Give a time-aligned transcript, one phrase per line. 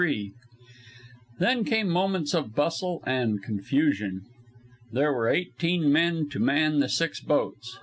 [1.37, 4.23] Then came moments of bustle and confusion.
[4.91, 7.77] There were eighteen men to man the six boats.